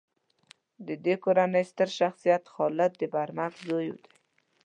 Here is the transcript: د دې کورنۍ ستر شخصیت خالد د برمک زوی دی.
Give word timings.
د 0.87 0.89
دې 1.05 1.15
کورنۍ 1.23 1.63
ستر 1.71 1.89
شخصیت 1.99 2.43
خالد 2.53 2.91
د 2.97 3.01
برمک 3.13 3.53
زوی 3.67 3.87
دی. 4.01 4.07